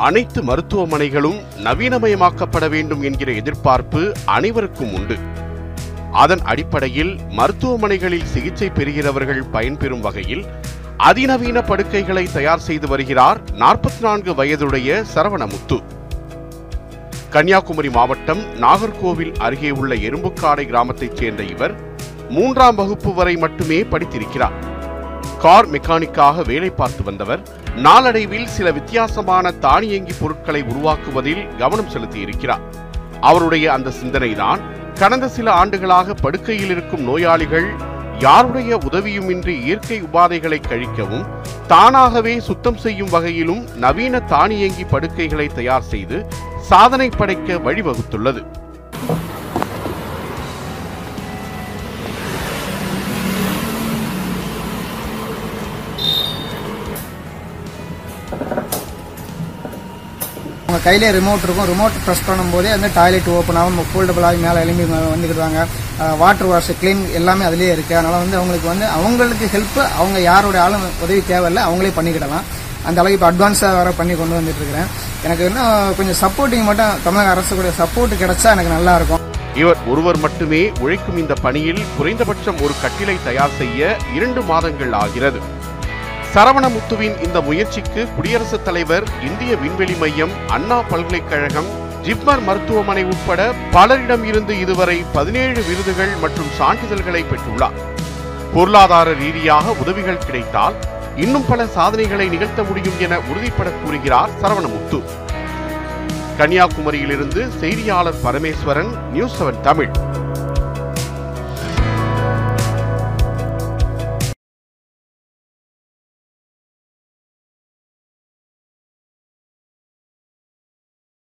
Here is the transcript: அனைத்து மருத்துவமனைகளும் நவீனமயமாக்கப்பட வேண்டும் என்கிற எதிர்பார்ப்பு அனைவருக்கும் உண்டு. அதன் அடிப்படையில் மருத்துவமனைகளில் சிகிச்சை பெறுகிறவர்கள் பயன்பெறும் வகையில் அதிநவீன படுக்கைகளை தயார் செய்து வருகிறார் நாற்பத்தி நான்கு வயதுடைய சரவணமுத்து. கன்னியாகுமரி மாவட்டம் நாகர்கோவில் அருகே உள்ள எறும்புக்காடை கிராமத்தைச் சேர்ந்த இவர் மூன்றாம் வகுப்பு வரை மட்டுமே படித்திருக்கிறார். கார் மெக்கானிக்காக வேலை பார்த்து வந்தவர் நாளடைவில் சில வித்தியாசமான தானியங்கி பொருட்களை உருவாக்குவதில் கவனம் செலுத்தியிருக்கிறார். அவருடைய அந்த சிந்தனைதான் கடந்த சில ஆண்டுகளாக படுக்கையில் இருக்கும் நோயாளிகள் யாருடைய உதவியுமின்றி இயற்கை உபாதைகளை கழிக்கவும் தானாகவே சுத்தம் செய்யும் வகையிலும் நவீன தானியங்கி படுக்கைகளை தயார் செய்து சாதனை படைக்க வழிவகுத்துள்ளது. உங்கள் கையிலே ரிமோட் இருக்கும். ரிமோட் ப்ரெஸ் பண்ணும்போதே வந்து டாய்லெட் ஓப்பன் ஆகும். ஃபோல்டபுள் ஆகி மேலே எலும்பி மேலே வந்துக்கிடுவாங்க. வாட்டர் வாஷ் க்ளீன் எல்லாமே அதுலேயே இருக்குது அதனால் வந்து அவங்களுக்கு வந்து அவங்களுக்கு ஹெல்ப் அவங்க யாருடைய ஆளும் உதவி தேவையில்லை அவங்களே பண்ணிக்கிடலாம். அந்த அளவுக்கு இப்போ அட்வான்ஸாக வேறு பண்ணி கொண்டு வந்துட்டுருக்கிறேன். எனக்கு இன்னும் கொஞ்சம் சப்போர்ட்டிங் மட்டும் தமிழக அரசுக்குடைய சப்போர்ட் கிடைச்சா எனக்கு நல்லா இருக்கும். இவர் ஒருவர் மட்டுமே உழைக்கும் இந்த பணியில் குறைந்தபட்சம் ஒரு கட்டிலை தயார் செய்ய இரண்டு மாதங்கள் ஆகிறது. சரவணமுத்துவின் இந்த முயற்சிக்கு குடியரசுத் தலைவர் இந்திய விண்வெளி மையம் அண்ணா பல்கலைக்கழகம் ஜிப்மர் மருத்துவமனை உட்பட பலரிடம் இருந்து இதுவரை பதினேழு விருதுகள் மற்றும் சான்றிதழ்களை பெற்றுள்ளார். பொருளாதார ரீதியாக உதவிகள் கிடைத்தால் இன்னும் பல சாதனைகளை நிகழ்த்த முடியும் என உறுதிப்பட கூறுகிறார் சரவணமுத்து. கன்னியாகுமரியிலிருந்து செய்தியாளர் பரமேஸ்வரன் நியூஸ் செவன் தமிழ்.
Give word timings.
அனைத்து 0.00 0.42
மருத்துவமனைகளும் 0.42 1.38
நவீனமயமாக்கப்பட 1.64 2.68
வேண்டும் 2.68 3.02
என்கிற 3.02 3.32
எதிர்பார்ப்பு 3.32 4.12
அனைவருக்கும் 4.24 4.92
உண்டு. 4.92 5.16
அதன் 6.12 6.42
அடிப்படையில் 6.42 7.18
மருத்துவமனைகளில் 7.28 8.24
சிகிச்சை 8.24 8.68
பெறுகிறவர்கள் 8.68 9.42
பயன்பெறும் 9.52 10.00
வகையில் 10.00 10.44
அதிநவீன 10.96 11.62
படுக்கைகளை 11.62 12.24
தயார் 12.32 12.58
செய்து 12.58 12.88
வருகிறார் 12.88 13.40
நாற்பத்தி 13.58 14.00
நான்கு 14.00 14.34
வயதுடைய 14.34 15.04
சரவணமுத்து. 15.14 15.82
கன்னியாகுமரி 17.30 17.90
மாவட்டம் 17.90 18.42
நாகர்கோவில் 18.60 19.36
அருகே 19.38 19.70
உள்ள 19.70 19.94
எறும்புக்காடை 19.94 20.66
கிராமத்தைச் 20.66 21.16
சேர்ந்த 21.16 21.42
இவர் 21.42 21.74
மூன்றாம் 22.28 22.74
வகுப்பு 22.74 23.14
வரை 23.14 23.36
மட்டுமே 23.36 23.82
படித்திருக்கிறார். 23.82 24.58
கார் 25.38 25.70
மெக்கானிக்காக 25.70 26.46
வேலை 26.46 26.70
பார்த்து 26.70 27.02
வந்தவர் 27.02 27.58
நாளடைவில் 27.76 28.46
சில 28.46 28.70
வித்தியாசமான 28.70 29.50
தானியங்கி 29.50 30.12
பொருட்களை 30.20 30.62
உருவாக்குவதில் 30.62 31.56
கவனம் 31.56 31.90
செலுத்தியிருக்கிறார். 31.90 32.60
அவருடைய 33.20 33.72
அந்த 33.72 33.92
சிந்தனைதான் 34.02 34.60
கடந்த 34.94 35.28
சில 35.28 35.52
ஆண்டுகளாக 35.52 36.14
படுக்கையில் 36.14 36.68
இருக்கும் 36.68 37.02
நோயாளிகள் 37.02 37.68
யாருடைய 38.18 38.76
உதவியுமின்றி 38.76 39.64
இயற்கை 39.64 40.02
உபாதைகளை 40.02 40.60
கழிக்கவும் 40.68 41.26
தானாகவே 41.66 42.40
சுத்தம் 42.40 42.76
செய்யும் 42.76 43.10
வகையிலும் 43.10 43.64
நவீன 43.76 44.20
தானியங்கி 44.20 44.84
படுக்கைகளை 44.84 45.46
தயார் 45.46 45.82
செய்து 45.82 46.26
சாதனை 46.60 47.08
படைக்க 47.08 47.56
வழிவகுத்துள்ளது. 47.56 48.42
உங்கள் 60.70 60.84
கையிலே 60.86 61.08
ரிமோட் 61.18 61.44
இருக்கும். 61.46 61.68
ரிமோட் 61.70 61.94
ப்ரெஸ் 62.06 62.26
பண்ணும்போதே 62.26 62.70
வந்து 62.74 62.88
டாய்லெட் 62.96 63.28
ஓப்பன் 63.36 63.58
ஆகும். 63.60 63.78
ஃபோல்டபுள் 63.92 64.26
ஆகி 64.28 64.38
மேலே 64.44 64.58
எலும்பி 64.64 64.84
மேலே 64.90 65.06
வந்துக்கிடுவாங்க. 65.12 65.60
வாட்டர் 66.20 66.48
வாஷ் 66.50 66.70
க்ளீன் 66.80 67.00
எல்லாமே 67.18 67.44
அதுலேயே 67.48 67.72
இருக்குது 67.76 67.96
அதனால் 68.00 68.22
வந்து 68.24 68.36
அவங்களுக்கு 68.40 68.68
வந்து 68.72 68.86
அவங்களுக்கு 68.96 69.46
ஹெல்ப் 69.54 69.78
அவங்க 70.00 70.18
யாருடைய 70.30 70.60
ஆளும் 70.64 70.84
உதவி 71.04 71.20
தேவையில்லை 71.30 71.62
அவங்களே 71.68 71.92
பண்ணிக்கிடலாம். 71.96 72.46
அந்த 72.88 72.98
அளவுக்கு 73.00 73.18
இப்போ 73.18 73.28
அட்வான்ஸாக 73.30 73.78
வேறு 73.78 73.98
பண்ணி 74.00 74.14
கொண்டு 74.20 74.38
வந்துட்டுருக்கிறேன். 74.38 74.90
எனக்கு 75.26 75.44
இன்னும் 75.50 75.96
கொஞ்சம் 75.98 76.20
சப்போர்ட்டிங் 76.22 76.68
மட்டும் 76.70 77.00
தமிழக 77.06 77.32
அரசுக்குடைய 77.34 77.72
சப்போர்ட் 77.82 78.20
கிடைச்சா 78.22 78.48
எனக்கு 78.56 78.76
நல்லா 78.76 78.94
இருக்கும். 79.00 79.24
இவர் 79.62 79.80
ஒருவர் 79.92 80.18
மட்டுமே 80.24 80.62
உழைக்கும் 80.84 81.20
இந்த 81.22 81.34
பணியில் 81.46 81.82
குறைந்தபட்சம் 81.96 82.62
ஒரு 82.66 82.76
கட்டிலை 82.82 83.16
தயார் 83.28 83.58
செய்ய 83.62 83.96
இரண்டு 84.18 84.42
மாதங்கள் 84.50 84.94
ஆகிறது. 85.02 85.40
சரவணமுத்துவின் 86.34 87.22
இந்த 87.24 87.40
முயற்சிக்கு 87.40 88.08
குடியரசுத் 88.16 88.64
தலைவர் 88.64 89.04
இந்திய 89.22 89.56
விண்வெளி 89.56 89.94
மையம் 89.94 90.30
அண்ணா 90.48 90.82
பல்கலைக்கழகம் 90.82 91.70
ஜிப்மர் 92.02 92.42
மருத்துவமனை 92.44 93.04
உட்பட 93.04 93.52
பலரிடம் 93.72 94.24
இருந்து 94.24 94.58
இதுவரை 94.58 95.04
பதினேழு 95.12 95.62
விருதுகள் 95.62 96.12
மற்றும் 96.20 96.52
சான்றிதழ்களை 96.58 97.24
பெற்றுள்ளார். 97.30 97.78
பொருளாதார 98.54 99.12
ரீதியாக 99.12 99.74
உதவிகள் 99.80 100.24
கிடைத்தால் 100.26 100.74
இன்னும் 101.16 101.46
பல 101.48 101.66
சாதனைகளை 101.66 102.28
நிகழ்த்த 102.28 102.62
முடியும் 102.62 103.00
என 103.00 103.18
உறுதிப்பட 103.18 103.72
கூறுகிறார் 103.84 104.30
சரவணமுத்து. 104.42 105.00
கன்னியாகுமரியிலிருந்து 106.38 107.48
செய்தியாளர் 107.58 108.22
பரமேஸ்வரன் 108.24 108.92
நியூஸ் 109.12 109.42
செவன் 109.42 109.60
தமிழ். 109.60 109.90